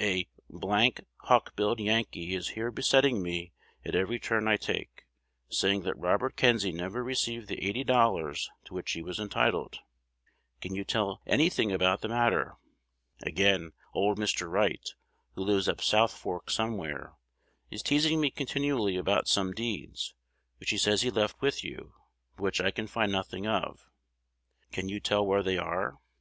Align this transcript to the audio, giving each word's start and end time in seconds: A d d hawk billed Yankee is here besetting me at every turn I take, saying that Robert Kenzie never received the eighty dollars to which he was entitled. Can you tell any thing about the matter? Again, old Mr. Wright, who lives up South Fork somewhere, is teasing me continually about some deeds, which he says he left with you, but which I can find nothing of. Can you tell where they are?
A 0.00 0.24
d 0.24 0.28
d 0.50 0.92
hawk 1.26 1.54
billed 1.54 1.78
Yankee 1.78 2.34
is 2.34 2.48
here 2.58 2.72
besetting 2.72 3.22
me 3.22 3.52
at 3.84 3.94
every 3.94 4.18
turn 4.18 4.48
I 4.48 4.56
take, 4.56 5.04
saying 5.48 5.82
that 5.82 5.96
Robert 5.96 6.34
Kenzie 6.34 6.72
never 6.72 7.04
received 7.04 7.46
the 7.46 7.64
eighty 7.64 7.84
dollars 7.84 8.50
to 8.64 8.74
which 8.74 8.90
he 8.90 9.00
was 9.04 9.20
entitled. 9.20 9.78
Can 10.60 10.74
you 10.74 10.82
tell 10.82 11.22
any 11.24 11.48
thing 11.48 11.70
about 11.70 12.00
the 12.00 12.08
matter? 12.08 12.56
Again, 13.22 13.74
old 13.94 14.18
Mr. 14.18 14.50
Wright, 14.50 14.88
who 15.36 15.44
lives 15.44 15.68
up 15.68 15.80
South 15.80 16.12
Fork 16.12 16.50
somewhere, 16.50 17.12
is 17.70 17.80
teasing 17.84 18.20
me 18.20 18.28
continually 18.32 18.96
about 18.96 19.28
some 19.28 19.52
deeds, 19.54 20.16
which 20.58 20.70
he 20.70 20.78
says 20.78 21.02
he 21.02 21.12
left 21.12 21.40
with 21.40 21.62
you, 21.62 21.94
but 22.34 22.42
which 22.42 22.60
I 22.60 22.72
can 22.72 22.88
find 22.88 23.12
nothing 23.12 23.46
of. 23.46 23.86
Can 24.72 24.88
you 24.88 24.98
tell 24.98 25.24
where 25.24 25.44
they 25.44 25.58
are? 25.58 26.00